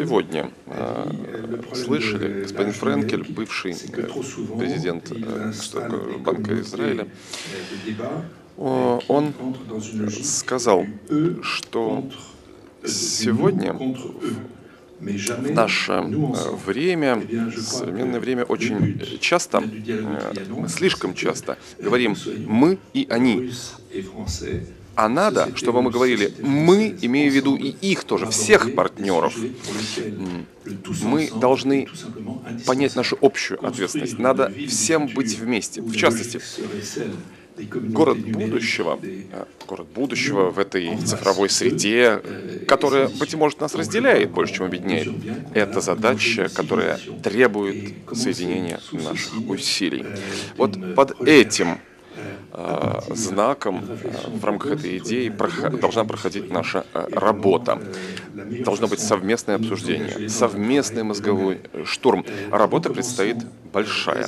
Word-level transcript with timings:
сегодня 0.00 0.50
э, 0.66 1.62
слышали, 1.74 2.42
господин 2.42 2.72
Френкель, 2.72 3.24
бывший 3.32 3.72
э, 3.72 4.08
президент 4.58 5.12
э, 5.12 6.18
Банка 6.18 6.58
Израиля, 6.60 7.06
он 8.56 9.32
сказал, 10.22 10.86
что 11.42 12.10
сегодня 12.84 13.72
в 14.98 15.50
наше 15.52 16.02
время, 16.66 17.22
современное 17.56 18.20
время, 18.20 18.44
очень 18.44 19.00
часто, 19.18 19.60
мы 19.60 20.68
слишком 20.68 21.14
часто. 21.14 21.56
говорим 21.78 22.16
«мы» 22.46 22.78
и 22.92 23.06
«они». 23.08 23.50
А 24.94 25.08
надо, 25.08 25.48
чтобы 25.56 25.82
мы 25.82 25.90
говорили 25.90 26.32
«мы», 26.40 26.96
имея 27.00 27.30
в 27.30 27.34
виду 27.34 27.56
и 27.56 27.68
их 27.68 28.04
тоже, 28.04 28.26
всех 28.26 28.74
партнеров. 28.74 29.34
Мы 31.02 31.30
должны 31.34 31.88
понять 32.66 32.96
нашу 32.96 33.18
общую 33.20 33.64
ответственность. 33.64 34.18
Надо 34.18 34.52
всем 34.68 35.06
быть 35.08 35.38
вместе. 35.38 35.80
В 35.80 35.96
частности, 35.96 36.40
город 37.64 38.18
будущего, 38.18 38.98
э, 39.02 39.44
город 39.66 39.88
будущего 39.94 40.50
в 40.50 40.58
этой 40.58 40.96
цифровой 40.98 41.48
среде, 41.48 42.22
которая, 42.66 43.08
быть 43.08 43.34
может, 43.34 43.60
нас 43.60 43.74
разделяет 43.74 44.30
больше, 44.30 44.54
чем 44.54 44.66
объединяет. 44.66 45.08
Это 45.54 45.80
задача, 45.80 46.48
которая 46.48 46.98
требует 47.22 47.94
соединения 48.12 48.80
наших 48.92 49.48
усилий. 49.48 50.04
Вот 50.56 50.94
под 50.94 51.20
этим 51.26 51.78
знаком 53.08 53.84
э, 53.88 54.38
в 54.40 54.44
рамках 54.44 54.72
этой 54.72 54.98
идеи 54.98 55.28
должна 55.80 56.04
проходить 56.04 56.50
наша 56.50 56.84
работа. 56.92 57.80
Должно 58.64 58.86
быть 58.86 59.00
совместное 59.00 59.56
обсуждение, 59.56 60.28
совместный 60.28 61.02
мозговой 61.02 61.60
штурм. 61.84 62.24
Работа 62.50 62.90
предстоит 62.90 63.36
большая. 63.72 64.26